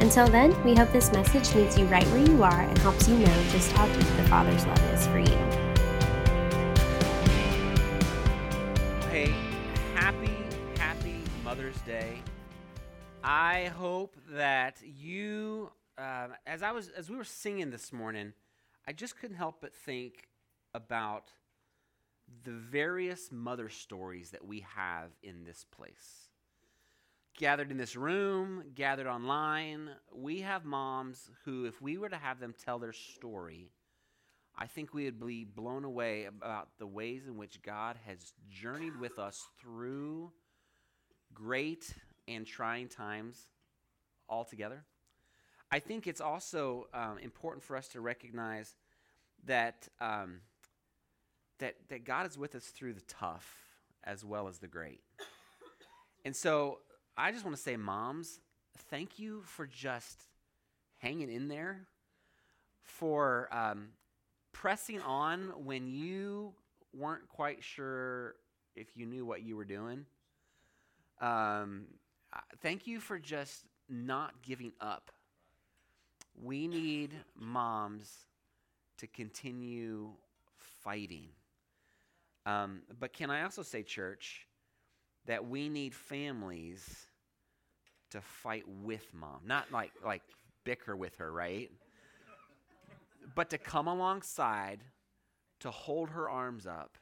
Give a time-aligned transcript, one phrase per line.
[0.00, 3.16] Until then, we hope this message meets you right where you are and helps you
[3.16, 5.36] know just how deep the Father's love is for you.
[9.10, 9.32] Hey,
[9.94, 10.36] happy,
[10.76, 12.20] happy Mother's Day.
[13.22, 18.34] I hope that you, uh, as I was, as we were singing this morning,
[18.86, 20.28] I just couldn't help but think
[20.74, 21.32] about
[22.42, 26.23] the various mother stories that we have in this place.
[27.36, 32.38] Gathered in this room, gathered online, we have moms who, if we were to have
[32.38, 33.70] them tell their story,
[34.56, 39.00] I think we would be blown away about the ways in which God has journeyed
[39.00, 40.30] with us through
[41.32, 41.92] great
[42.28, 43.48] and trying times
[44.28, 44.84] altogether.
[45.72, 48.76] I think it's also um, important for us to recognize
[49.46, 50.40] that, um,
[51.58, 53.64] that, that God is with us through the tough
[54.04, 55.00] as well as the great.
[56.24, 56.78] And so
[57.16, 58.40] I just want to say, moms,
[58.90, 60.24] thank you for just
[60.98, 61.86] hanging in there,
[62.82, 63.88] for um,
[64.52, 66.54] pressing on when you
[66.92, 68.34] weren't quite sure
[68.74, 70.06] if you knew what you were doing.
[71.20, 71.86] Um,
[72.60, 75.10] thank you for just not giving up.
[76.42, 78.10] We need moms
[78.98, 80.10] to continue
[80.82, 81.28] fighting.
[82.44, 84.46] Um, but can I also say, church,
[85.26, 87.06] that we need families
[88.10, 90.22] to fight with mom, not like like
[90.64, 91.70] bicker with her, right?
[93.34, 94.80] but to come alongside,
[95.58, 96.98] to hold her arms up,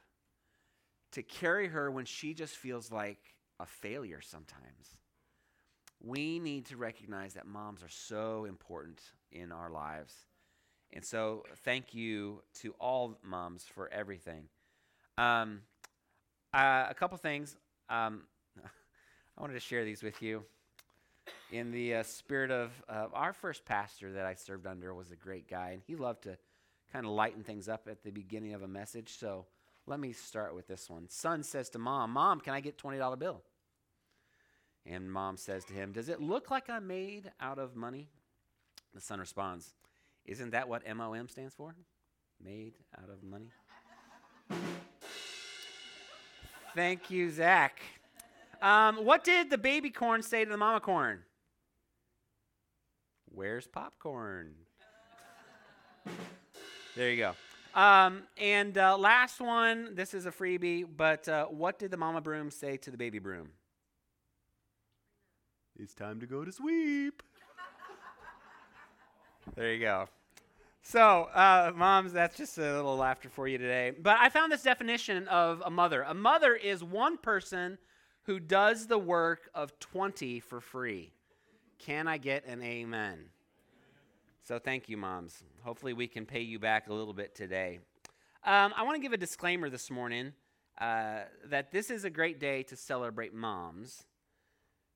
[1.11, 3.19] to carry her when she just feels like
[3.59, 4.97] a failure sometimes
[6.03, 9.01] we need to recognize that moms are so important
[9.31, 10.13] in our lives.
[10.91, 14.43] And so, thank you to all moms for everything.
[15.17, 15.61] Um,
[16.53, 17.55] uh, a couple things.
[17.93, 18.23] Um,
[19.37, 20.43] I wanted to share these with you.
[21.51, 25.15] In the uh, spirit of uh, our first pastor that I served under was a
[25.15, 26.37] great guy, and he loved to
[26.91, 29.17] kind of lighten things up at the beginning of a message.
[29.19, 29.45] So
[29.85, 31.07] let me start with this one.
[31.07, 33.43] Son says to mom, Mom, can I get $20 bill?
[34.87, 38.09] And mom says to him, Does it look like I'm made out of money?
[38.95, 39.75] The son responds,
[40.25, 41.75] Isn't that what MOM stands for?
[42.43, 43.51] Made out of money?
[46.75, 47.81] Thank you, Zach.
[48.61, 51.19] Um, what did the baby corn say to the mama corn?
[53.25, 54.55] Where's popcorn?
[56.95, 57.79] there you go.
[57.79, 62.21] Um, and uh, last one, this is a freebie, but uh, what did the mama
[62.21, 63.49] broom say to the baby broom?
[65.79, 67.21] It's time to go to sweep.
[69.55, 70.07] there you go.
[70.85, 73.93] So, uh, moms, that's just a little laughter for you today.
[73.97, 76.01] But I found this definition of a mother.
[76.01, 77.77] A mother is one person
[78.23, 81.13] who does the work of 20 for free.
[81.79, 83.29] Can I get an amen?
[84.43, 85.41] So, thank you, moms.
[85.63, 87.79] Hopefully, we can pay you back a little bit today.
[88.43, 90.33] Um, I want to give a disclaimer this morning
[90.79, 94.03] uh, that this is a great day to celebrate moms.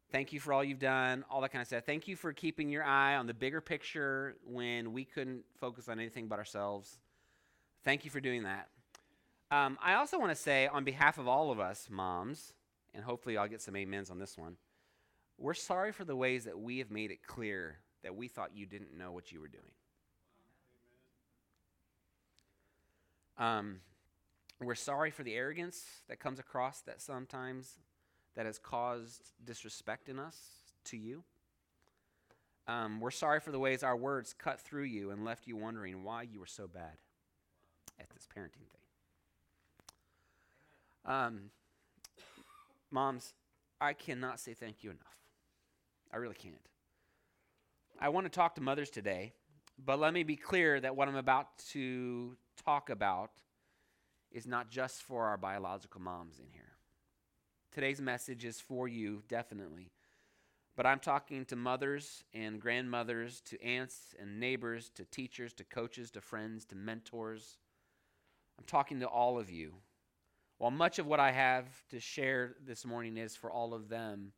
[0.10, 1.84] Thank you for all you've done, all that kind of stuff.
[1.86, 6.00] Thank you for keeping your eye on the bigger picture when we couldn't focus on
[6.00, 6.98] anything but ourselves.
[7.84, 8.70] Thank you for doing that.
[9.52, 12.54] Um, I also want to say, on behalf of all of us, moms,
[12.94, 14.56] and hopefully I'll get some amens on this one,
[15.38, 18.66] we're sorry for the ways that we have made it clear that we thought you
[18.66, 19.64] didn't know what you were doing.
[23.38, 23.82] Um,
[24.60, 27.78] we're sorry for the arrogance that comes across that sometimes
[28.38, 30.38] that has caused disrespect in us
[30.86, 31.24] to you.
[32.68, 36.04] Um, we're sorry for the ways our words cut through you and left you wondering
[36.04, 36.98] why you were so bad
[38.00, 38.84] at this parenting thing.
[41.04, 41.40] Um,
[42.92, 43.34] moms,
[43.82, 45.18] I cannot say thank you enough.
[46.14, 46.56] I really can't.
[48.00, 49.34] I want to talk to mothers today,
[49.84, 53.32] but let me be clear that what I'm about to talk about
[54.32, 56.77] is not just for our biological moms in here.
[57.78, 59.92] Today's message is for you, definitely.
[60.76, 66.10] But I'm talking to mothers and grandmothers, to aunts and neighbors, to teachers, to coaches,
[66.10, 67.60] to friends, to mentors.
[68.58, 69.76] I'm talking to all of you.
[70.58, 74.32] While much of what I have to share this morning is for all of them,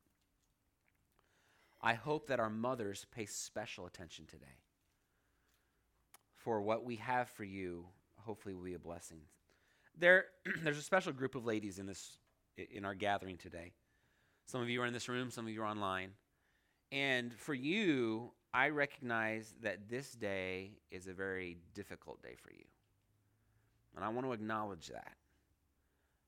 [1.82, 4.58] I hope that our mothers pay special attention today.
[6.36, 7.86] For what we have for you
[8.18, 9.22] hopefully will be a blessing.
[9.98, 10.26] There,
[10.62, 12.18] there's a special group of ladies in this
[12.72, 13.72] in our gathering today.
[14.46, 16.12] Some of you are in this room, some of you are online.
[16.92, 22.66] And for you, I recognize that this day is a very difficult day for you.
[23.96, 25.14] And I want to acknowledge that.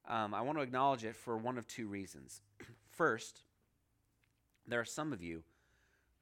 [0.07, 2.41] Um, I want to acknowledge it for one of two reasons.
[2.91, 3.43] First,
[4.67, 5.43] there are some of you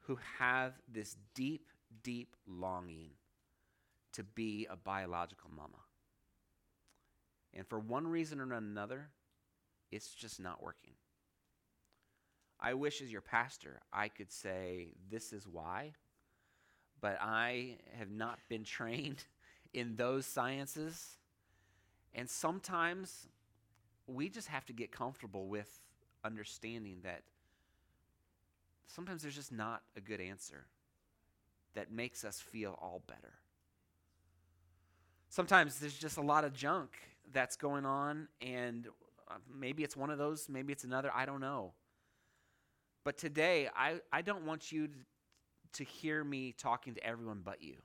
[0.01, 1.67] who have this deep,
[2.03, 3.11] deep longing
[4.13, 5.83] to be a biological mama.
[7.53, 9.09] And for one reason or another,
[9.91, 10.93] it's just not working.
[12.59, 15.93] I wish, as your pastor, I could say, This is why,
[16.99, 19.23] but I have not been trained
[19.73, 21.17] in those sciences.
[22.13, 23.27] And sometimes
[24.07, 25.79] we just have to get comfortable with
[26.23, 27.21] understanding that
[28.87, 30.65] sometimes there's just not a good answer
[31.75, 33.33] that makes us feel all better.
[35.29, 36.97] Sometimes there's just a lot of junk
[37.31, 38.87] that's going on, and
[39.29, 41.73] Uh, maybe it's one of those, maybe it's another, I don't know.
[43.03, 44.93] But today, I, I don't want you to,
[45.73, 47.75] to hear me talking to everyone but you.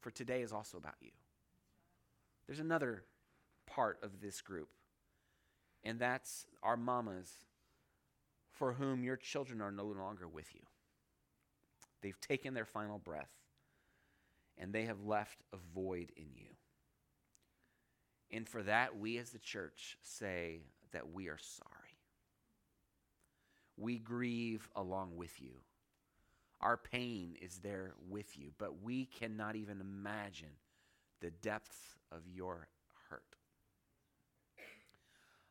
[0.00, 1.10] For today is also about you.
[2.46, 3.04] There's another
[3.66, 4.68] part of this group,
[5.84, 7.30] and that's our mamas
[8.50, 10.62] for whom your children are no longer with you.
[12.02, 13.30] They've taken their final breath,
[14.58, 16.48] and they have left a void in you.
[18.32, 20.60] And for that, we as the church say
[20.92, 21.70] that we are sorry.
[23.76, 25.52] We grieve along with you.
[26.60, 30.50] Our pain is there with you, but we cannot even imagine
[31.20, 32.68] the depth of your
[33.08, 33.36] hurt.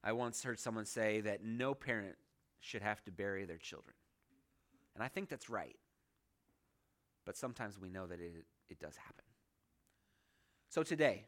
[0.04, 2.16] I once heard someone say that no parent
[2.60, 3.96] should have to bury their children.
[4.94, 5.78] And I think that's right.
[7.26, 9.26] But sometimes we know that it, it does happen.
[10.70, 11.26] So today,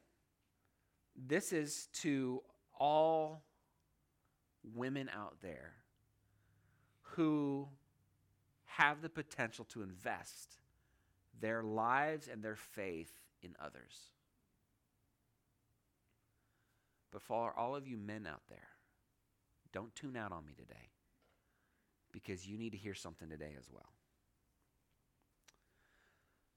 [1.15, 2.41] this is to
[2.79, 3.43] all
[4.75, 5.73] women out there
[7.01, 7.67] who
[8.65, 10.57] have the potential to invest
[11.39, 13.11] their lives and their faith
[13.41, 14.11] in others.
[17.11, 18.69] But for all of you men out there,
[19.73, 20.89] don't tune out on me today
[22.11, 23.91] because you need to hear something today as well.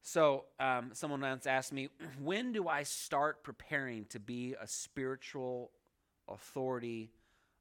[0.07, 1.89] So, um, someone once asked me,
[2.23, 5.71] when do I start preparing to be a spiritual
[6.29, 7.11] authority,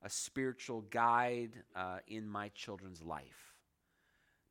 [0.04, 3.56] a spiritual guide uh, in my children's life?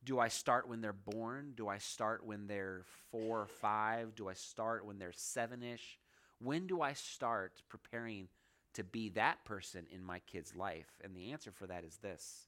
[0.03, 1.53] Do I start when they're born?
[1.55, 2.81] Do I start when they're
[3.11, 4.15] four or five?
[4.15, 5.99] Do I start when they're seven ish?
[6.39, 8.27] When do I start preparing
[8.73, 10.99] to be that person in my kid's life?
[11.03, 12.47] And the answer for that is this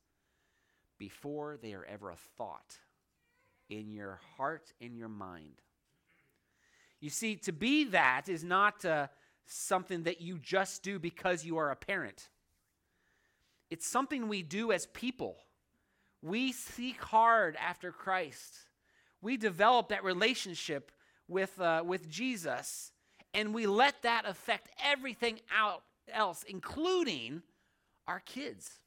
[0.97, 2.80] before they are ever a thought
[3.70, 5.62] in your heart, in your mind.
[7.00, 9.08] You see, to be that is not uh,
[9.46, 12.30] something that you just do because you are a parent.
[13.70, 15.38] It's something we do as people.
[16.22, 18.56] We seek hard after Christ.
[19.22, 20.92] We develop that relationship
[21.28, 22.92] with, uh, with Jesus,
[23.34, 27.42] and we let that affect everything out else, including
[28.08, 28.80] our kids.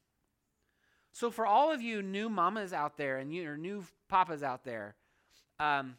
[1.13, 4.95] So, for all of you new mamas out there and you new papas out there,
[5.59, 5.97] um,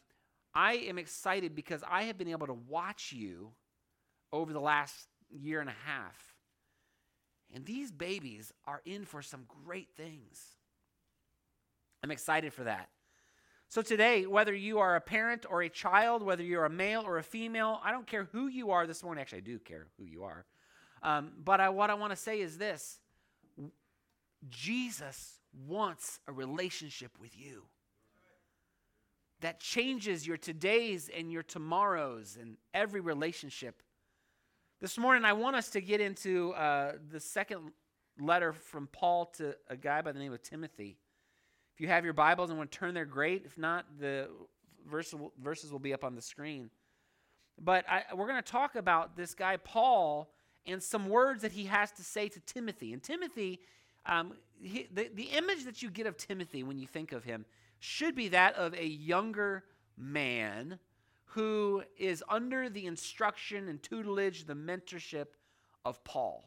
[0.54, 3.50] I am excited because I have been able to watch you
[4.32, 6.36] over the last year and a half.
[7.52, 10.40] And these babies are in for some great things.
[12.02, 12.88] I'm excited for that.
[13.68, 17.18] So, today, whether you are a parent or a child, whether you're a male or
[17.18, 19.20] a female, I don't care who you are this morning.
[19.20, 20.44] Actually, I do care who you are.
[21.02, 22.98] Um, but I, what I want to say is this
[24.48, 27.64] Jesus wants a relationship with you
[29.40, 33.82] that changes your todays and your tomorrows and every relationship.
[34.80, 37.72] This morning, I want us to get into uh, the second
[38.18, 40.96] letter from Paul to a guy by the name of Timothy.
[41.74, 43.44] If you have your Bibles and want to turn there, great.
[43.44, 44.28] If not, the
[44.88, 46.70] verse, verses will be up on the screen.
[47.58, 50.32] But I, we're going to talk about this guy, Paul,
[50.66, 52.92] and some words that he has to say to Timothy.
[52.92, 53.60] And Timothy
[54.06, 57.44] um, he, the, the image that you get of Timothy when you think of him
[57.78, 59.64] should be that of a younger
[59.96, 60.78] man
[61.24, 65.26] who is under the instruction and tutelage, the mentorship
[65.84, 66.44] of Paul.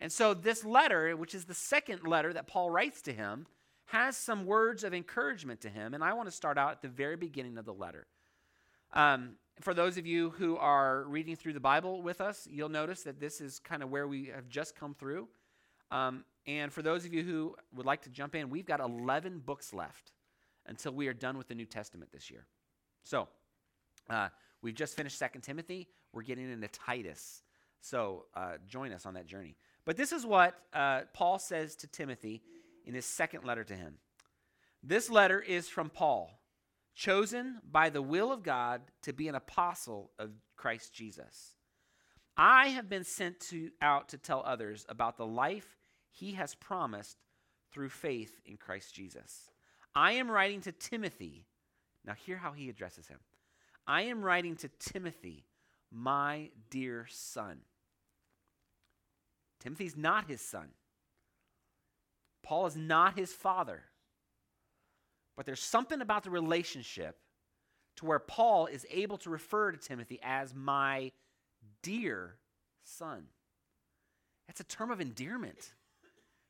[0.00, 3.46] And so, this letter, which is the second letter that Paul writes to him,
[3.86, 5.94] has some words of encouragement to him.
[5.94, 8.06] And I want to start out at the very beginning of the letter.
[8.92, 13.02] Um, for those of you who are reading through the Bible with us, you'll notice
[13.02, 15.28] that this is kind of where we have just come through.
[15.90, 19.40] Um, and for those of you who would like to jump in, we've got 11
[19.40, 20.12] books left
[20.66, 22.46] until we are done with the New Testament this year.
[23.02, 23.28] So,
[24.08, 24.28] uh,
[24.62, 25.88] We've just finished Second Timothy.
[26.12, 27.42] We're getting into Titus.
[27.80, 29.56] So uh, join us on that journey.
[29.84, 32.42] But this is what uh, Paul says to Timothy
[32.84, 33.94] in his second letter to him.
[34.82, 36.30] This letter is from Paul,
[36.94, 41.54] chosen by the will of God to be an apostle of Christ Jesus.
[42.36, 45.78] I have been sent to, out to tell others about the life
[46.10, 47.18] he has promised
[47.72, 49.50] through faith in Christ Jesus.
[49.94, 51.46] I am writing to Timothy.
[52.04, 53.18] Now, hear how he addresses him.
[53.86, 55.44] I am writing to Timothy,
[55.90, 57.58] my dear son.
[59.60, 60.68] Timothy's not his son.
[62.42, 63.82] Paul is not his father.
[65.36, 67.16] But there's something about the relationship
[67.96, 71.12] to where Paul is able to refer to Timothy as my
[71.82, 72.36] dear
[72.84, 73.24] son.
[74.46, 75.72] That's a term of endearment.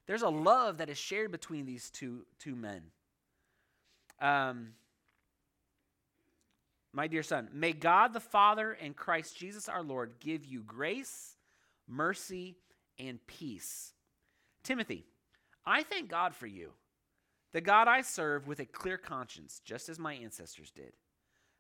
[0.07, 2.83] There's a love that is shared between these two, two men.
[4.21, 4.75] Um,
[6.92, 11.37] my dear son, may God the Father and Christ Jesus our Lord give you grace,
[11.87, 12.57] mercy,
[12.99, 13.92] and peace.
[14.64, 15.07] Timothy,
[15.64, 16.73] I thank God for you,
[17.52, 20.92] the God I serve with a clear conscience, just as my ancestors did.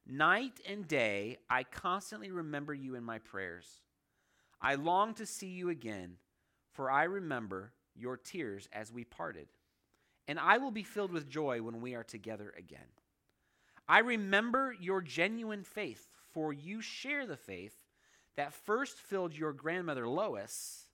[0.06, 3.66] Night and day, I constantly remember you in my prayers.
[4.60, 6.16] I long to see you again,
[6.72, 9.48] for I remember your tears as we parted.
[10.26, 12.80] And I will be filled with joy when we are together again.
[13.88, 17.74] I remember your genuine faith, for you share the faith
[18.36, 20.86] that first filled your grandmother Lois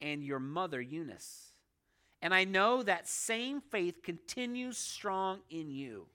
[0.00, 1.52] and your mother Eunice.
[2.22, 6.06] And I know that same faith continues strong in you.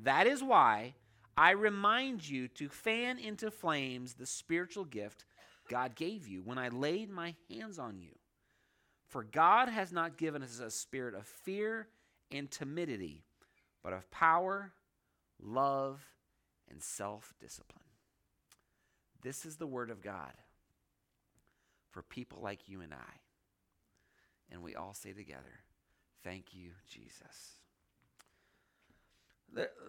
[0.00, 0.94] That is why
[1.36, 5.24] I remind you to fan into flames the spiritual gift
[5.68, 8.15] God gave you when I laid my hands on you.
[9.16, 11.88] For God has not given us a spirit of fear
[12.30, 13.24] and timidity,
[13.82, 14.72] but of power,
[15.42, 16.04] love,
[16.68, 17.80] and self discipline.
[19.22, 20.34] This is the Word of God
[21.92, 23.14] for people like you and I.
[24.52, 25.60] And we all say together,
[26.22, 27.56] Thank you, Jesus.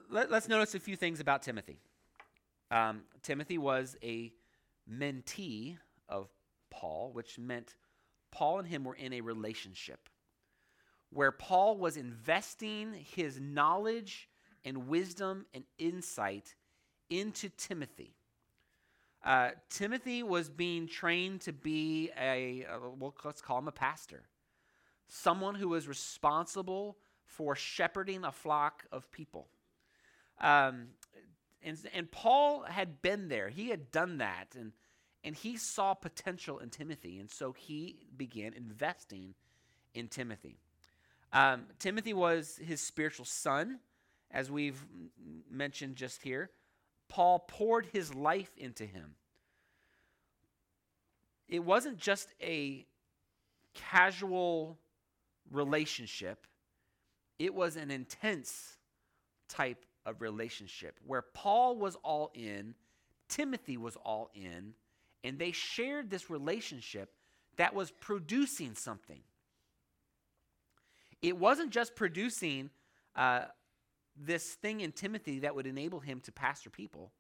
[0.10, 1.82] Let, us notice a few things about Timothy.
[2.72, 4.32] Um, Timothy was a
[4.90, 5.76] mentee
[6.08, 6.30] of
[6.70, 7.76] Paul, which meant
[8.32, 10.10] Paul and him were in a relationship
[11.10, 14.30] where Paul was investing his knowledge
[14.66, 16.56] and wisdom and insight
[17.10, 18.14] into Timothy.
[19.24, 24.24] Uh, Timothy was being trained to be a, a, well, let's call him a pastor,
[25.08, 29.48] someone who was responsible for shepherding a flock of people.
[30.40, 30.88] Um,
[31.64, 34.74] and, and Paul had been there, he had done that, and,
[35.28, 39.34] and he saw potential in Timothy, and so he began investing
[39.94, 40.58] in Timothy.
[41.34, 43.80] Um, Timothy was his spiritual son,
[44.32, 44.80] as we've
[45.52, 46.50] mentioned just here.
[47.10, 49.16] Paul poured his life into him.
[51.50, 52.86] It wasn't just a
[53.74, 54.80] casual
[55.52, 56.48] relationship,
[57.38, 58.78] it was an intense
[59.50, 62.76] type of relationship where Paul was all in,
[63.28, 64.74] Timothy was all in,
[65.24, 67.12] and they shared this relationship
[67.58, 69.22] that was producing something.
[71.22, 72.70] It wasn't just producing
[73.16, 73.46] uh,
[74.16, 77.12] this thing in Timothy that would enable him to pastor people.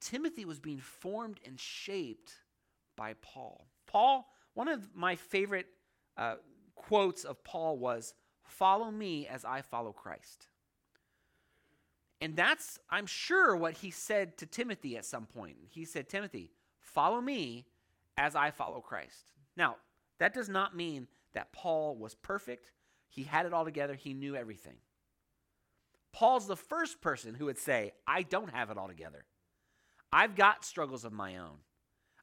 [0.00, 2.32] Timothy was being formed and shaped
[2.96, 3.66] by Paul.
[3.86, 5.66] Paul, one of my favorite
[6.16, 6.36] uh,
[6.74, 10.48] quotes of Paul was, Follow me as I follow Christ.
[12.20, 15.56] And that's, I'm sure, what he said to Timothy at some point.
[15.68, 17.66] He said, Timothy, follow me
[18.16, 19.32] as I follow Christ.
[19.56, 19.76] Now,
[20.18, 22.72] that does not mean that Paul was perfect.
[23.08, 24.76] He had it all together, he knew everything.
[26.12, 29.24] Paul's the first person who would say, I don't have it all together.
[30.12, 31.58] I've got struggles of my own.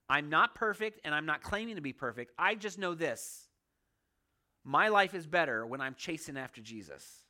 [0.10, 2.34] I'm not perfect and I'm not claiming to be perfect.
[2.38, 3.48] I just know this
[4.64, 7.25] my life is better when I'm chasing after Jesus.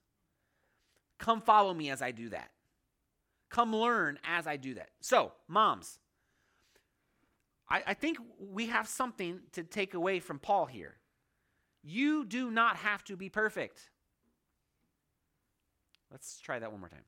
[1.17, 2.51] Come follow me as I do that.
[3.49, 4.89] Come learn as I do that.
[5.01, 5.99] So, moms,
[7.69, 10.95] I, I think we have something to take away from Paul here.
[11.83, 13.89] You do not have to be perfect.
[16.11, 17.05] Let's try that one more time.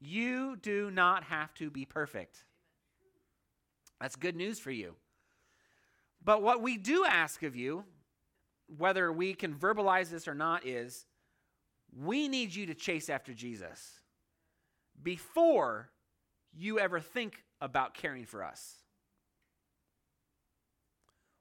[0.00, 2.44] You do not have to be perfect.
[4.00, 4.94] That's good news for you.
[6.24, 7.84] But what we do ask of you,
[8.78, 11.06] whether we can verbalize this or not, is
[11.96, 14.00] we need you to chase after Jesus
[15.02, 15.90] before
[16.52, 18.80] you ever think about caring for us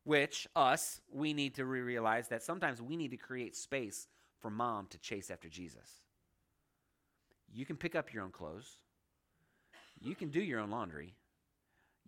[0.10, 4.08] which us, we need to realize that sometimes we need to create space
[4.39, 6.01] for mom to chase after Jesus.
[7.53, 8.77] You can pick up your own clothes.
[10.00, 11.13] You can do your own laundry.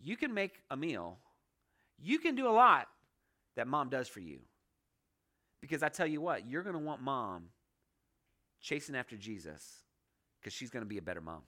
[0.01, 1.19] You can make a meal.
[1.99, 2.87] You can do a lot
[3.55, 4.39] that mom does for you.
[5.61, 7.49] Because I tell you what, you're going to want mom
[8.61, 9.83] chasing after Jesus
[10.39, 11.41] because she's going to be a better mom.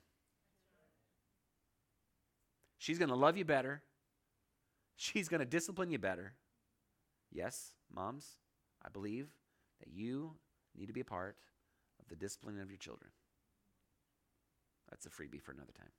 [2.78, 3.82] She's going to love you better.
[4.96, 6.34] She's going to discipline you better.
[7.32, 8.28] Yes, moms,
[8.84, 9.28] I believe
[9.80, 10.34] that you
[10.78, 11.38] need to be a part
[12.00, 13.12] of the discipline of your children.
[14.90, 15.90] That's a freebie for another time.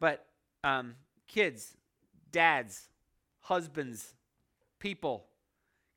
[0.00, 0.26] But
[0.64, 0.94] um,
[1.28, 1.76] kids,
[2.30, 2.88] dads,
[3.40, 4.14] husbands,
[4.78, 5.26] people,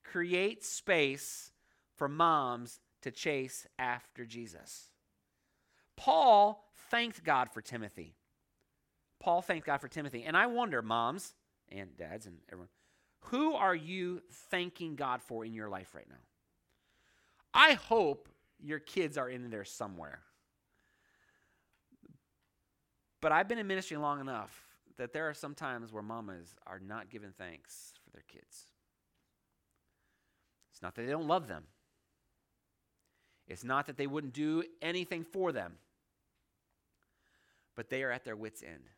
[0.03, 1.51] create space
[1.95, 4.89] for moms to chase after Jesus.
[5.95, 8.15] Paul thanked God for Timothy.
[9.19, 10.23] Paul thanked God for Timothy.
[10.23, 11.35] And I wonder, moms
[11.69, 12.69] and dads and everyone,
[13.25, 16.15] who are you thanking God for in your life right now?
[17.53, 18.27] I hope
[18.59, 20.21] your kids are in there somewhere.
[23.21, 24.65] But I've been in ministry long enough
[24.97, 28.65] that there are some times where mamas are not giving thanks for their kids.
[30.71, 31.65] It's not that they don't love them,
[33.47, 35.73] it's not that they wouldn't do anything for them,
[37.75, 38.89] but they are at their wits' end.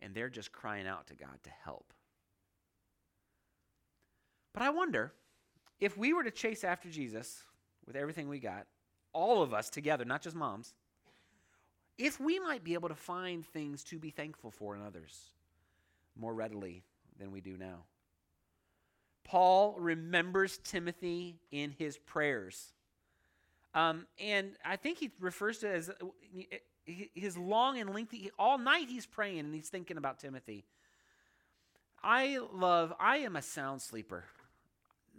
[0.00, 1.92] And they're just crying out to God to help.
[4.52, 5.12] But I wonder
[5.80, 7.44] if we were to chase after Jesus
[7.86, 8.66] with everything we got,
[9.12, 10.74] all of us together, not just moms,
[11.98, 15.30] if we might be able to find things to be thankful for in others
[16.16, 16.82] more readily
[17.18, 17.84] than we do now.
[19.24, 22.72] Paul remembers Timothy in his prayers.
[23.74, 25.94] Um, and I think he refers to as uh,
[27.14, 30.64] his long and lengthy, all night he's praying and he's thinking about Timothy.
[32.02, 34.24] I love, I am a sound sleeper.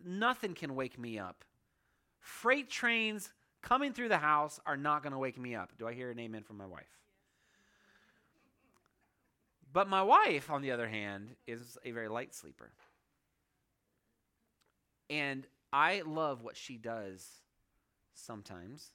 [0.05, 1.45] Nothing can wake me up.
[2.19, 3.31] Freight trains
[3.61, 5.71] coming through the house are not going to wake me up.
[5.79, 6.85] Do I hear an amen from my wife?
[9.71, 12.71] But my wife, on the other hand, is a very light sleeper.
[15.13, 17.27] And I love what she does
[18.15, 18.93] sometimes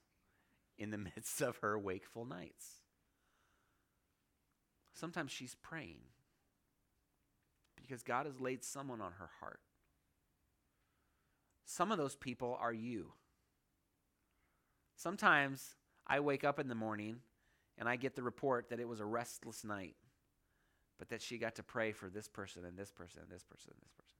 [0.76, 2.82] in the midst of her wakeful nights.
[4.92, 6.00] Sometimes she's praying
[7.76, 9.60] because God has laid someone on her heart.
[11.64, 13.12] Some of those people are you.
[14.96, 17.18] Sometimes I wake up in the morning
[17.78, 19.94] and I get the report that it was a restless night,
[20.98, 23.70] but that she got to pray for this person and this person and this person
[23.72, 24.17] and this person.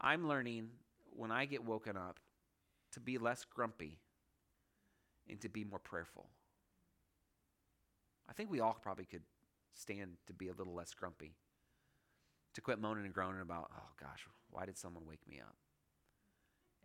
[0.00, 0.68] I'm learning
[1.10, 2.18] when I get woken up
[2.92, 3.98] to be less grumpy
[5.28, 6.26] and to be more prayerful.
[8.28, 9.22] I think we all probably could
[9.74, 11.34] stand to be a little less grumpy,
[12.54, 15.56] to quit moaning and groaning about, oh gosh, why did someone wake me up?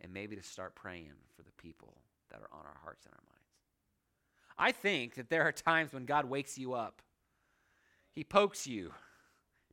[0.00, 1.94] And maybe to start praying for the people
[2.30, 3.36] that are on our hearts and our minds.
[4.58, 7.02] I think that there are times when God wakes you up.
[8.12, 8.92] He pokes you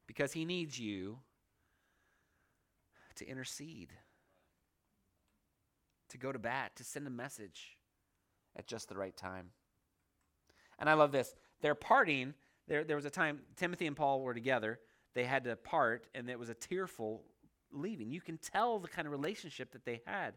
[0.07, 1.19] because he needs you
[3.15, 3.93] to intercede,
[6.09, 7.77] to go to bat, to send a message
[8.55, 9.49] at just the right time.
[10.79, 11.33] And I love this.
[11.61, 12.33] They're parting.
[12.67, 14.79] There, there was a time Timothy and Paul were together.
[15.13, 17.23] They had to part, and it was a tearful
[17.71, 18.11] leaving.
[18.11, 20.33] You can tell the kind of relationship that they had.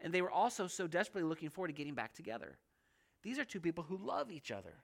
[0.00, 2.58] And they were also so desperately looking forward to getting back together.
[3.22, 4.74] These are two people who love each other.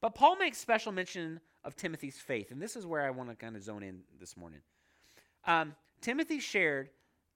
[0.00, 3.36] But Paul makes special mention of Timothy's faith, and this is where I want to
[3.36, 4.60] kind of zone in this morning.
[5.46, 6.90] Um, Timothy shared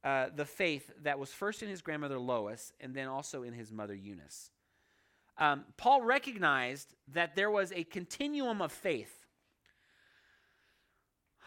[0.05, 3.73] uh, the faith that was first in his grandmother Lois and then also in his
[3.73, 4.51] mother Eunice.
[5.39, 9.27] Um, Paul recognized that there was a continuum of faith.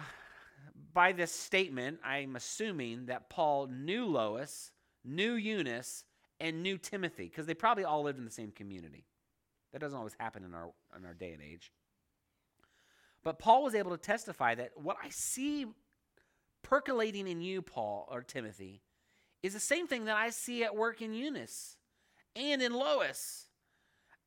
[0.94, 4.72] By this statement, I'm assuming that Paul knew Lois
[5.08, 6.04] knew Eunice,
[6.40, 9.04] and knew Timothy, because they probably all lived in the same community.
[9.72, 11.72] That doesn't always happen in our, in our day and age.
[13.24, 15.66] But Paul was able to testify that what I see
[16.62, 18.82] percolating in you, Paul or Timothy,
[19.42, 21.76] is the same thing that I see at work in Eunice
[22.34, 23.46] and in Lois.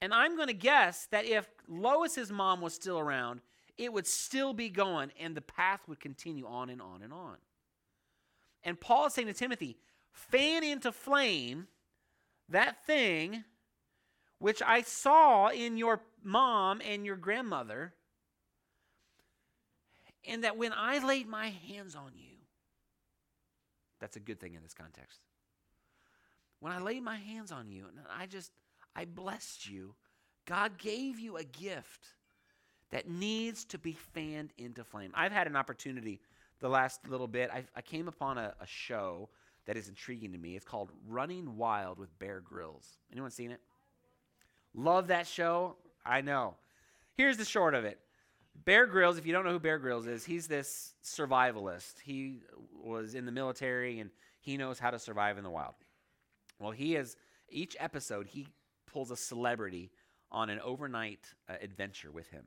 [0.02, 3.42] And I'm going to guess that if Lois's mom was still around,
[3.78, 7.38] it would still be going and the path would continue on and on and on.
[8.64, 9.78] And Paul is saying to Timothy,
[10.12, 11.68] fan into flame
[12.50, 13.44] that thing
[14.40, 17.94] which I saw in your mom and your grandmother,
[20.28, 22.38] and that when I laid my hands on you,
[24.00, 25.20] that's a good thing in this context.
[26.60, 28.52] When I laid my hands on you and I just,
[28.96, 29.96] I blessed you,
[30.46, 32.08] God gave you a gift
[32.92, 35.12] that needs to be fanned into flame.
[35.14, 36.20] I've had an opportunity
[36.60, 37.50] the last little bit.
[37.52, 39.30] I, I came upon a, a show
[39.66, 40.56] that is intriguing to me.
[40.56, 42.98] It's called Running Wild with Bear Grylls.
[43.12, 43.62] Anyone seen it?
[44.74, 45.76] Love that show.
[46.06, 46.56] I know.
[47.16, 48.00] Here's the short of it.
[48.56, 52.00] Bear Grylls, if you don't know who Bear Grylls is, he's this survivalist.
[52.04, 52.42] He
[52.84, 55.76] was in the military and he knows how to survive in the wild.
[56.60, 57.16] Well, he is,
[57.50, 58.48] each episode, he
[58.86, 59.92] pulls a celebrity
[60.32, 62.46] on an overnight uh, adventure with him.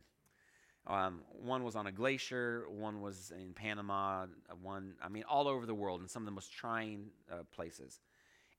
[0.87, 5.49] Um, one was on a glacier, one was in Panama, uh, one, I mean, all
[5.49, 8.01] over the world in some of the most trying uh, places.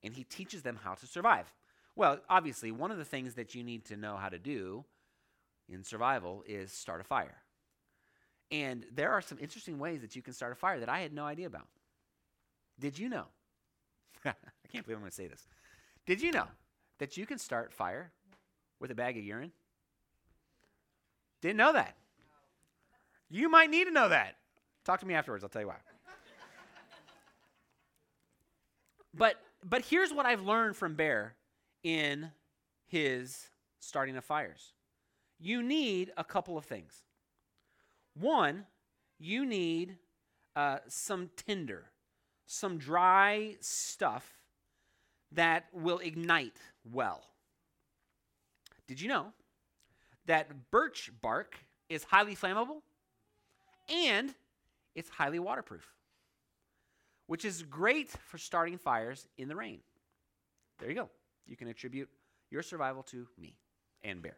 [0.03, 1.53] And he teaches them how to survive.
[1.95, 4.85] Well, obviously, one of the things that you need to know how to do
[5.69, 7.37] in survival is start a fire.
[8.51, 11.13] And there are some interesting ways that you can start a fire that I had
[11.13, 11.67] no idea about.
[12.79, 13.25] Did you know?
[14.25, 14.33] I
[14.71, 15.47] can't believe I'm going to say this.
[16.05, 16.47] Did you know
[16.99, 18.11] that you can start fire
[18.79, 19.51] with a bag of urine?
[21.41, 21.95] Didn't know that.
[23.29, 24.35] You might need to know that.
[24.83, 25.75] Talk to me afterwards, I'll tell you why.
[29.13, 31.33] but but here's what I've learned from Bear
[31.83, 32.29] in
[32.85, 33.49] his
[33.79, 34.73] starting of fires.
[35.39, 37.03] You need a couple of things.
[38.19, 38.65] One,
[39.19, 39.97] you need
[40.55, 41.85] uh, some tinder,
[42.45, 44.31] some dry stuff
[45.31, 46.57] that will ignite
[46.89, 47.23] well.
[48.87, 49.33] Did you know
[50.25, 51.57] that birch bark
[51.89, 52.81] is highly flammable
[53.89, 54.33] and
[54.95, 55.85] it's highly waterproof,
[57.27, 59.79] which is great for starting fires in the rain?
[60.79, 61.09] There you go.
[61.45, 62.09] You can attribute
[62.49, 63.57] your survival to me
[64.03, 64.37] and Bear.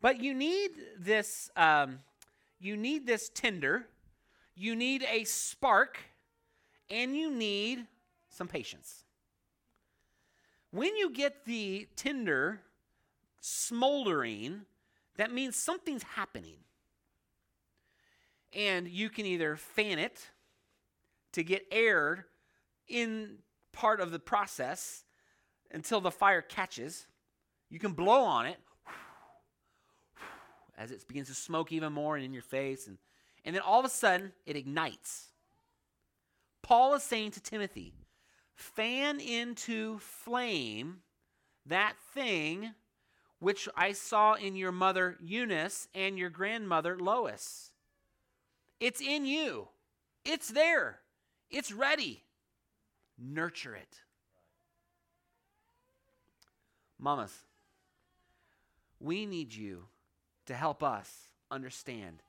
[0.00, 2.00] But you need this, um,
[2.58, 3.86] you need this tinder,
[4.54, 5.98] you need a spark,
[6.88, 7.86] and you need
[8.28, 9.04] some patience.
[10.70, 12.60] When you get the tinder
[13.40, 14.62] smoldering,
[15.16, 16.56] that means something's happening.
[18.52, 20.30] And you can either fan it
[21.32, 22.26] to get air
[22.88, 23.38] in
[23.72, 25.04] part of the process
[25.70, 27.06] until the fire catches.
[27.68, 28.58] You can blow on it
[30.80, 32.86] as it begins to smoke even more and in your face.
[32.86, 32.96] And,
[33.44, 35.26] and then all of a sudden, it ignites.
[36.62, 37.92] Paul is saying to Timothy,
[38.54, 41.02] fan into flame
[41.66, 42.72] that thing
[43.40, 47.72] which I saw in your mother Eunice and your grandmother Lois.
[48.80, 49.68] It's in you,
[50.24, 51.00] it's there,
[51.50, 52.24] it's ready.
[53.22, 53.98] Nurture it.
[56.98, 57.36] Mamas,
[58.98, 59.89] we need you
[60.50, 62.24] to help us understand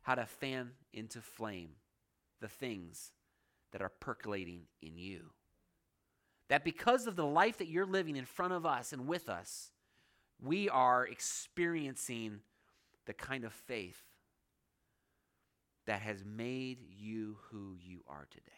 [0.00, 1.70] how to fan into flame
[2.40, 3.12] the things
[3.70, 5.30] that are percolating in you.
[6.48, 9.70] That because of the life that you're living in front of us and with us,
[10.44, 12.40] we are experiencing
[13.06, 14.02] the kind of faith
[15.86, 18.50] that has made you who you are today.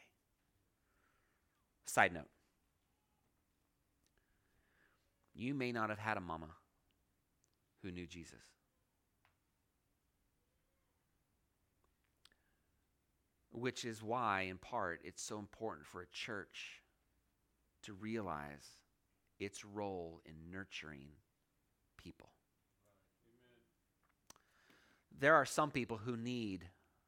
[1.85, 2.31] Side note
[5.35, 6.49] you may not have had a mama
[7.83, 8.41] who knew Jesus.
[13.57, 16.83] Which is why, in part, it's so important for a church
[17.85, 18.67] to realize
[19.39, 21.07] its role in nurturing
[21.97, 22.31] people.
[25.17, 26.65] There are some people who need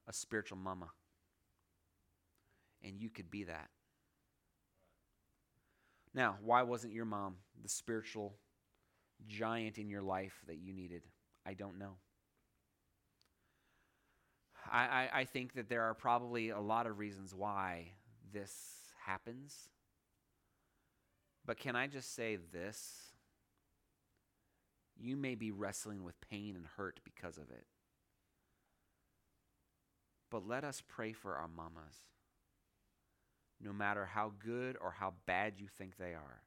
[0.06, 0.90] a spiritual mama,
[2.80, 3.70] and you could be that.
[6.14, 8.36] Now, why wasn't your mom the spiritual
[9.26, 11.02] giant in your life that you needed?
[11.44, 11.96] I don't know.
[14.70, 17.92] I, I, I think that there are probably a lot of reasons why
[18.32, 18.52] this
[19.04, 19.68] happens.
[21.44, 23.12] But can I just say this?
[24.98, 27.66] You may be wrestling with pain and hurt because of it.
[30.30, 31.96] But let us pray for our mamas,
[33.60, 36.42] no matter how good or how bad you think they are.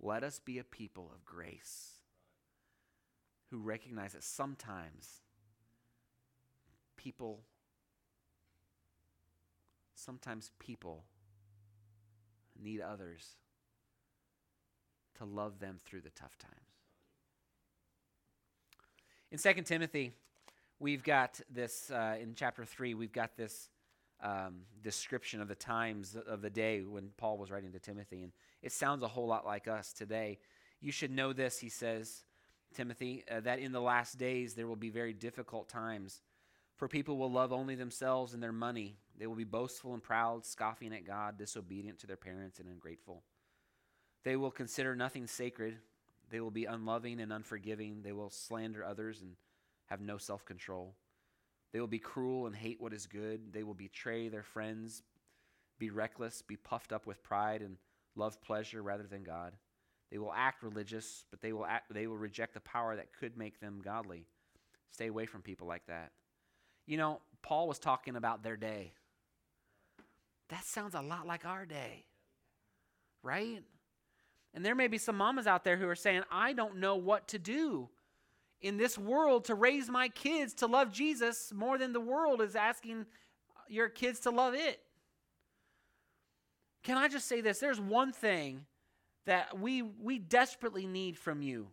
[0.00, 1.92] Let us be a people of grace
[3.50, 5.22] who recognize that sometimes
[7.04, 7.40] people
[9.94, 11.04] sometimes people
[12.60, 13.36] need others
[15.18, 16.54] to love them through the tough times.
[19.30, 20.12] In 2 Timothy,
[20.78, 23.68] we've got this, uh, in chapter 3, we've got this
[24.22, 28.22] um, description of the times of the day when Paul was writing to Timothy.
[28.22, 30.38] And it sounds a whole lot like us today.
[30.80, 32.24] You should know this, he says,
[32.74, 36.20] Timothy, uh, that in the last days there will be very difficult times
[36.76, 38.96] for people will love only themselves and their money.
[39.18, 43.22] They will be boastful and proud, scoffing at God, disobedient to their parents, and ungrateful.
[44.24, 45.78] They will consider nothing sacred.
[46.30, 48.02] They will be unloving and unforgiving.
[48.02, 49.36] They will slander others and
[49.86, 50.94] have no self control.
[51.72, 53.52] They will be cruel and hate what is good.
[53.52, 55.02] They will betray their friends,
[55.78, 57.76] be reckless, be puffed up with pride, and
[58.16, 59.52] love pleasure rather than God.
[60.10, 63.36] They will act religious, but they will, act, they will reject the power that could
[63.36, 64.26] make them godly.
[64.90, 66.12] Stay away from people like that.
[66.86, 68.92] You know, Paul was talking about their day.
[70.48, 72.04] That sounds a lot like our day,
[73.22, 73.62] right?
[74.52, 77.28] And there may be some mamas out there who are saying, I don't know what
[77.28, 77.88] to do
[78.60, 82.54] in this world to raise my kids to love Jesus more than the world is
[82.54, 83.06] asking
[83.68, 84.80] your kids to love it.
[86.82, 87.58] Can I just say this?
[87.58, 88.66] There's one thing
[89.26, 91.68] that we, we desperately need from you,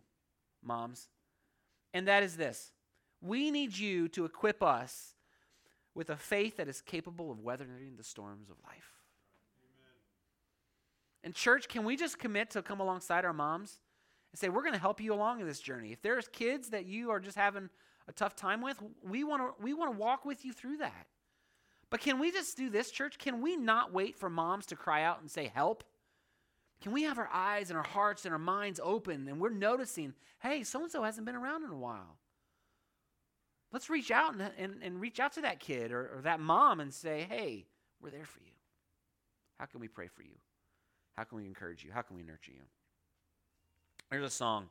[0.62, 1.08] moms,
[1.94, 2.72] and that is this
[3.22, 5.14] we need you to equip us
[5.94, 8.90] with a faith that is capable of weathering the storms of life.
[11.24, 13.78] And, church, can we just commit to come alongside our moms
[14.32, 15.92] and say, we're going to help you along in this journey?
[15.92, 17.70] If there's kids that you are just having
[18.08, 21.06] a tough time with, we want to we want to walk with you through that.
[21.90, 23.18] But can we just do this, church?
[23.18, 25.84] Can we not wait for moms to cry out and say, help?
[26.80, 30.14] Can we have our eyes and our hearts and our minds open and we're noticing,
[30.40, 32.16] hey, so and so hasn't been around in a while?
[33.72, 36.80] Let's reach out and, and, and reach out to that kid or, or that mom
[36.80, 37.66] and say, hey,
[38.00, 38.52] we're there for you.
[39.58, 40.36] How can we pray for you?
[41.16, 41.90] How can we encourage you?
[41.92, 42.62] How can we nurture you?
[44.10, 44.68] There's a song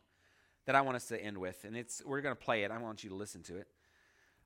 [0.66, 2.72] that I want us to end with, and it's we're going to play it.
[2.72, 3.68] I want you to listen to it.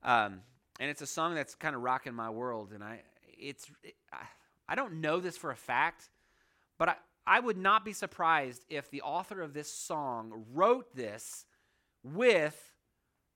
[0.04, 0.42] Um,
[0.80, 2.72] and it's a song that's kind of rocking my world.
[2.74, 3.02] And I,
[3.38, 4.26] it's, it, I,
[4.70, 6.10] I don't know this for a fact,
[6.78, 6.96] but I,
[7.28, 11.46] I would not be surprised if the author of this song wrote this
[12.04, 12.75] with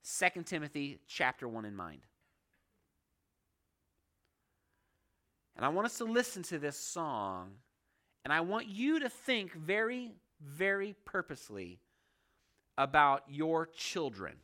[0.04, 2.00] 2 Timothy chapter 1 in mind.
[5.56, 7.50] And I want us to listen to this song,
[8.24, 11.80] and I want you to think very, very purposely
[12.78, 14.36] about your children.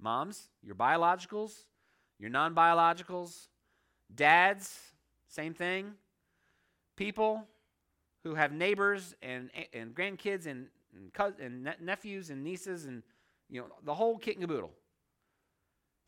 [0.00, 1.52] Moms, your biologicals,
[2.18, 3.48] your non biologicals,
[4.14, 4.78] dads,
[5.28, 5.92] same thing.
[6.96, 7.46] People
[8.24, 10.66] who have neighbors and, and grandkids and,
[11.14, 13.02] and, and nephews and nieces and
[13.48, 14.72] you know the whole kit and caboodle.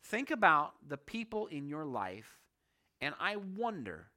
[0.03, 2.39] Think about the people in your life,
[2.99, 4.07] and I wonder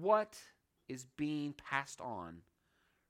[0.00, 0.38] what
[0.88, 2.38] is being passed on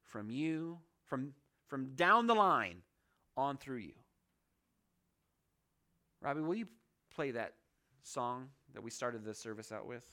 [0.02, 1.34] from you, from,
[1.68, 2.78] from down the line
[3.36, 3.94] on through you.
[6.20, 6.68] Robbie, will you
[7.14, 7.54] play that
[8.02, 10.04] song that we started the service out with?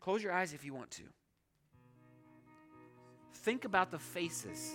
[0.00, 1.02] Close your eyes if you want to.
[3.34, 4.72] Think about the faces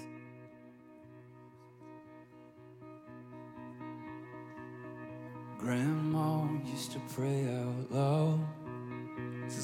[5.66, 8.40] Grandma used to pray out loud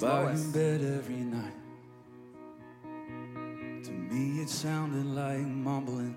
[0.01, 1.53] by in bed every night.
[3.83, 6.15] To me, it sounded like mumbling,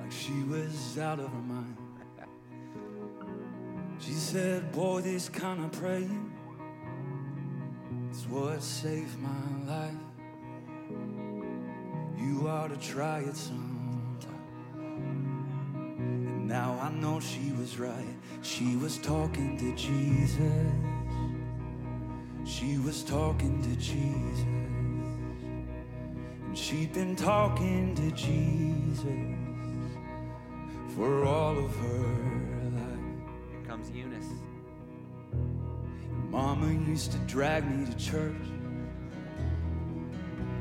[0.00, 1.76] like she was out of her mind.
[4.00, 6.32] She said, Boy, this kind of praying
[8.10, 9.28] is what saved my
[9.66, 9.92] life.
[12.16, 13.77] You ought to try it some.
[16.58, 18.14] Now I know she was right.
[18.42, 20.72] She was talking to Jesus.
[22.44, 24.44] She was talking to Jesus.
[26.46, 29.06] And she'd been talking to Jesus
[30.96, 32.08] for all of her
[32.80, 33.06] life.
[33.52, 34.32] Here comes Eunice.
[36.28, 38.48] Mama used to drag me to church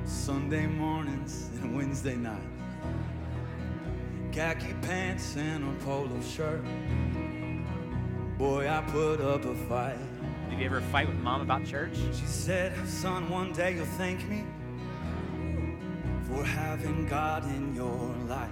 [0.06, 2.58] Sunday mornings and Wednesday nights
[4.38, 6.64] khaki pants and a polo shirt.
[8.38, 9.98] Boy, I put up a fight.
[10.52, 11.96] Did you ever fight with mom about church?
[12.14, 14.44] She said, Son, one day you'll thank me
[16.28, 18.52] for having God in your life.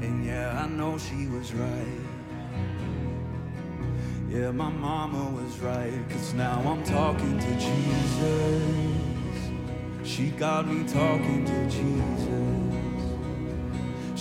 [0.00, 2.00] And yeah, I know she was right.
[4.30, 8.62] Yeah, my mama was right, cause now I'm talking to Jesus.
[10.04, 12.59] She got me talking to Jesus.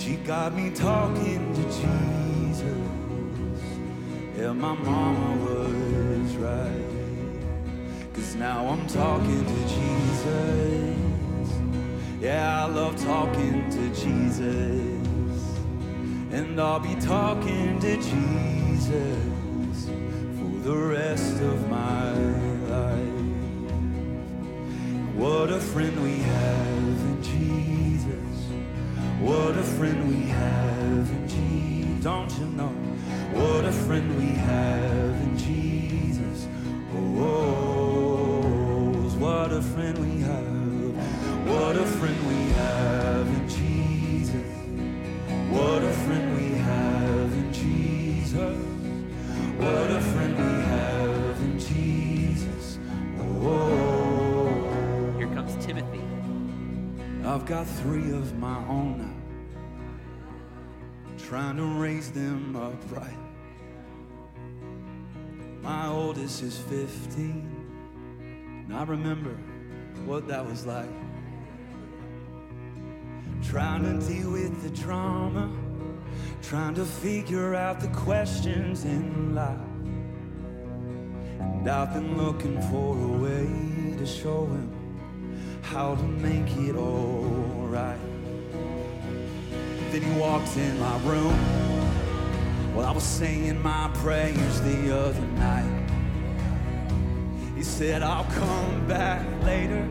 [0.10, 2.64] She got me talking to Jesus.
[4.36, 8.12] Yeah, my mama was right.
[8.14, 10.98] Cause now I'm talking to Jesus.
[12.20, 15.44] Yeah, I love talking to Jesus.
[16.32, 19.86] And I'll be talking to Jesus
[20.40, 22.14] for the rest of my
[22.74, 23.26] life.
[25.14, 27.89] What a friend we have in Jesus.
[29.22, 32.04] What a friend we have in Jesus.
[32.04, 32.70] Don't you know?
[33.34, 34.89] What a friend we have
[57.60, 59.14] got three of my own now.
[61.18, 63.18] Trying to raise them upright.
[65.62, 68.64] My oldest is 15.
[68.66, 69.36] And I remember
[70.06, 70.88] what that was like.
[73.44, 75.52] Trying to deal with the drama.
[76.42, 79.60] Trying to figure out the questions in life.
[81.40, 84.79] And I've been looking for a way to show him
[85.70, 88.00] how to make it alright.
[89.92, 91.36] Then he walked in my room
[92.74, 95.90] while I was saying my prayers the other night.
[97.56, 99.88] He said, I'll come back later.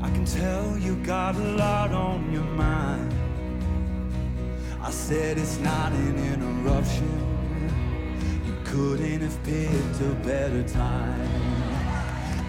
[0.00, 3.12] I can tell you got a lot on your mind.
[4.80, 7.10] I said, It's not an interruption.
[8.46, 11.77] You couldn't have picked a better time.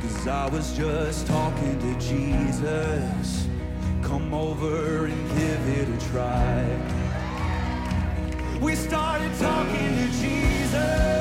[0.10, 3.48] Cause I was just talking to Jesus.
[4.02, 6.66] Come over and give it a try.
[8.60, 11.19] We started talking to Jesus.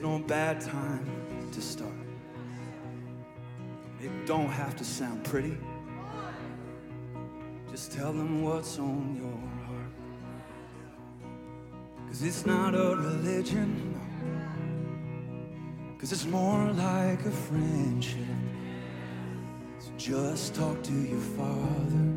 [0.00, 1.04] No bad time
[1.50, 1.90] to start.
[4.00, 5.56] It don't have to sound pretty.
[7.68, 9.92] Just tell them what's on your heart.
[12.06, 13.98] Cause it's not a religion.
[15.98, 18.20] Cause it's more like a friendship.
[19.80, 22.08] So just talk to your father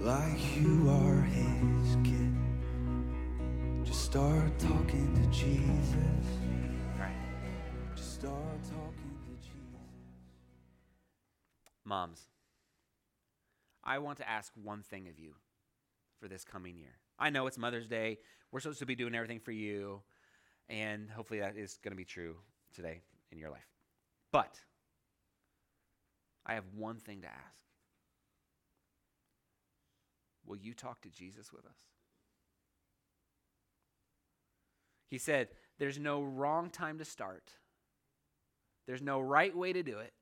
[0.00, 2.27] like you are his kid.
[4.10, 6.26] Start talking to Jesus.
[6.98, 7.12] Right.
[7.94, 9.82] Just start talking to Jesus.
[11.84, 12.22] Moms,
[13.84, 15.34] I want to ask one thing of you
[16.18, 16.96] for this coming year.
[17.18, 18.16] I know it's Mother's Day.
[18.50, 20.00] We're supposed to be doing everything for you,
[20.70, 22.36] and hopefully that is going to be true
[22.74, 23.68] today in your life.
[24.32, 24.58] But
[26.46, 27.60] I have one thing to ask.
[30.46, 31.76] Will you talk to Jesus with us?
[35.08, 37.52] He said, There's no wrong time to start,
[38.86, 40.12] there's no right way to do it.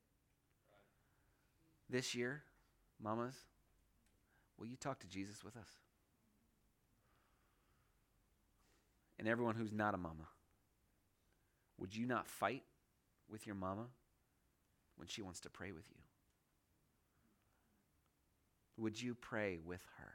[1.89, 2.43] This year,
[3.01, 3.35] mamas,
[4.57, 5.69] will you talk to Jesus with us?
[9.19, 10.27] And everyone who's not a mama,
[11.77, 12.63] would you not fight
[13.29, 13.85] with your mama
[14.97, 16.01] when she wants to pray with you?
[18.77, 20.13] Would you pray with her?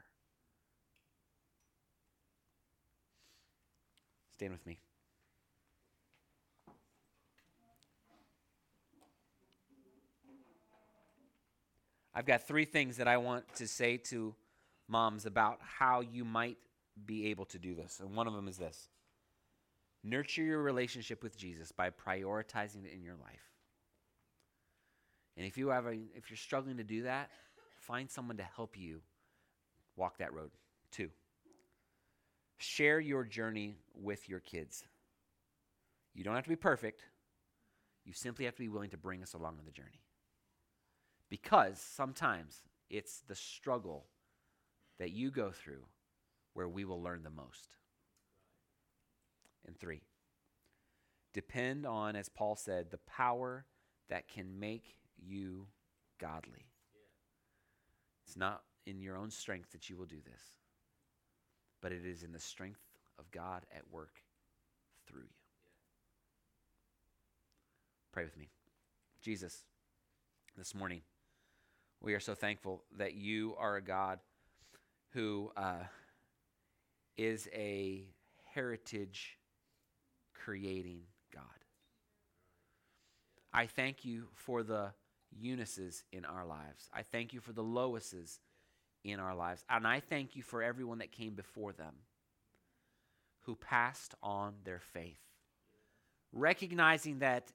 [4.35, 4.79] Stand with me.
[12.15, 14.35] I've got three things that I want to say to
[14.87, 16.57] moms about how you might
[17.05, 17.99] be able to do this.
[17.99, 18.89] And one of them is this
[20.03, 23.51] nurture your relationship with Jesus by prioritizing it in your life.
[25.37, 27.29] And if you have a, if you're struggling to do that,
[27.79, 29.01] find someone to help you
[29.95, 30.51] walk that road.
[30.91, 31.09] Two,
[32.63, 34.85] share your journey with your kids.
[36.13, 37.03] You don't have to be perfect.
[38.05, 40.01] You simply have to be willing to bring us along on the journey.
[41.29, 44.05] Because sometimes it's the struggle
[44.99, 45.85] that you go through
[46.53, 47.75] where we will learn the most.
[49.65, 50.01] And three,
[51.33, 53.65] depend on, as Paul said, the power
[54.09, 55.67] that can make you
[56.19, 56.67] godly.
[58.27, 60.41] It's not in your own strength that you will do this,
[61.83, 62.79] but it is in the strength
[63.19, 64.13] of God at work
[65.05, 65.27] through you.
[68.13, 68.47] Pray with me.
[69.21, 69.65] Jesus,
[70.57, 71.01] this morning,
[72.01, 74.19] we are so thankful that you are a God
[75.09, 75.83] who uh,
[77.17, 78.05] is a
[78.53, 79.37] heritage
[80.33, 81.01] creating
[81.33, 81.43] God.
[83.51, 84.93] I thank you for the
[85.37, 86.89] Eunices in our lives.
[86.93, 88.39] I thank you for the Loises
[89.03, 89.63] in our lives.
[89.69, 91.93] And I thank you for everyone that came before them
[93.41, 95.19] who passed on their faith,
[96.31, 97.51] recognizing that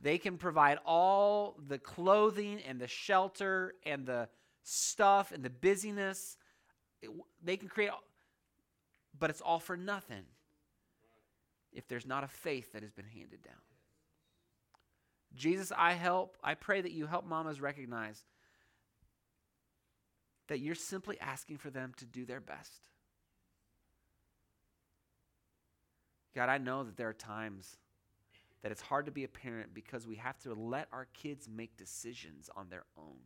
[0.00, 4.28] they can provide all the clothing and the shelter and the
[4.62, 6.36] stuff and the busyness.
[7.02, 7.10] It,
[7.42, 7.90] they can create,
[9.18, 10.22] but it's all for nothing
[11.72, 13.54] if there's not a faith that has been handed down.
[15.34, 18.24] Jesus, I help, I pray that you help mamas recognize
[20.48, 22.82] that you're simply asking for them to do their best.
[26.34, 27.76] God, I know that there are times
[28.62, 31.76] that it's hard to be a parent because we have to let our kids make
[31.76, 33.18] decisions on their own.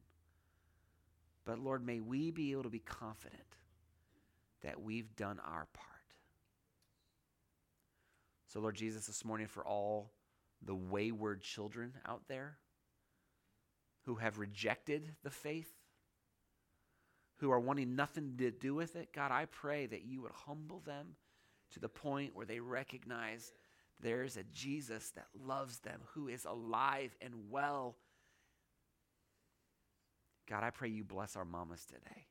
[1.44, 3.56] But Lord, may we be able to be confident
[4.62, 5.88] that we've done our part.
[8.48, 10.12] So, Lord Jesus, this morning for all
[10.64, 12.58] the wayward children out there
[14.02, 15.72] who have rejected the faith,
[17.43, 20.78] who are wanting nothing to do with it, God, I pray that you would humble
[20.78, 21.16] them
[21.72, 23.53] to the point where they recognize
[24.01, 27.97] there's a Jesus that loves them, who is alive and well.
[30.49, 32.28] God, I pray you bless our mamas today.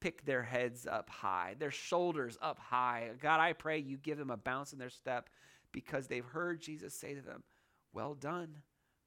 [0.00, 3.10] Pick their heads up high, their shoulders up high.
[3.22, 5.30] God, I pray you give them a bounce in their step
[5.70, 7.44] because they've heard Jesus say to them,
[7.92, 8.56] Well done,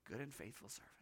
[0.10, 0.93] good and faithful servant.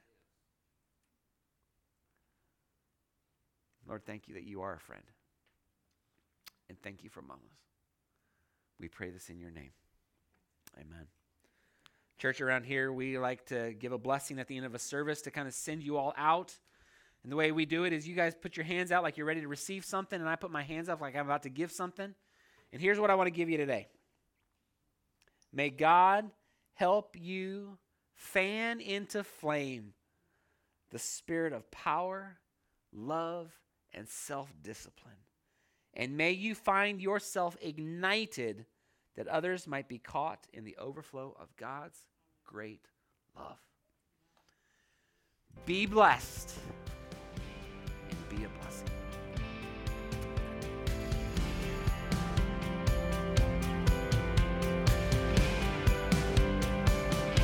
[3.88, 5.04] Lord, thank you that you are a friend.
[6.70, 7.42] And thank you for mamas.
[8.80, 9.72] We pray this in your name.
[10.80, 11.08] Amen.
[12.18, 15.22] Church around here, we like to give a blessing at the end of a service
[15.24, 16.56] to kind of send you all out.
[17.24, 19.26] And the way we do it is you guys put your hands out like you're
[19.26, 21.72] ready to receive something, and I put my hands up like I'm about to give
[21.72, 22.14] something.
[22.72, 23.88] And here's what I want to give you today.
[25.52, 26.30] May God
[26.74, 27.78] help you
[28.16, 29.94] fan into flame
[30.92, 32.38] the spirit of power,
[32.94, 33.52] love,
[33.94, 35.16] and self discipline.
[35.94, 38.66] And may you find yourself ignited
[39.16, 42.00] that others might be caught in the overflow of God's
[42.46, 42.88] great
[43.38, 43.60] love.
[45.66, 46.56] Be blessed
[48.10, 48.88] and be a blessing.